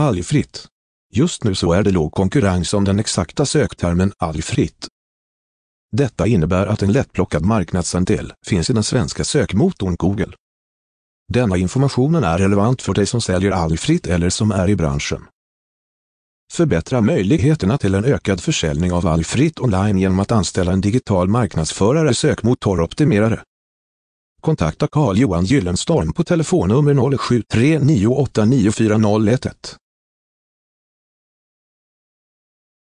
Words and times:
Algfritt. 0.00 0.66
Just 1.12 1.44
nu 1.44 1.54
så 1.54 1.72
är 1.72 1.82
det 1.82 1.90
låg 1.90 2.12
konkurrens 2.12 2.74
om 2.74 2.84
den 2.84 2.98
exakta 2.98 3.46
söktermen 3.46 4.12
algfritt. 4.18 4.88
Detta 5.92 6.26
innebär 6.26 6.66
att 6.66 6.82
en 6.82 6.92
lättplockad 6.92 7.44
marknadsandel 7.44 8.32
finns 8.46 8.70
i 8.70 8.72
den 8.72 8.82
svenska 8.82 9.24
sökmotorn 9.24 9.96
Google. 9.96 10.32
Denna 11.32 11.56
informationen 11.56 12.24
är 12.24 12.38
relevant 12.38 12.82
för 12.82 12.94
dig 12.94 13.06
som 13.06 13.20
säljer 13.20 13.50
algfritt 13.50 14.06
eller 14.06 14.30
som 14.30 14.50
är 14.50 14.70
i 14.70 14.76
branschen. 14.76 15.22
Förbättra 16.52 17.00
möjligheterna 17.00 17.78
till 17.78 17.94
en 17.94 18.04
ökad 18.04 18.40
försäljning 18.40 18.92
av 18.92 19.06
algfritt 19.06 19.60
online 19.60 19.98
genom 19.98 20.20
att 20.20 20.32
anställa 20.32 20.72
en 20.72 20.80
digital 20.80 21.28
marknadsförare 21.28 22.14
sökmotoroptimerare. 22.14 23.42
Kontakta 24.40 24.86
Carl-Johan 24.86 25.44
Gyllenstorm 25.44 26.12
på 26.12 26.24
telefonnummer 26.24 26.94
0739894011. 26.94 29.76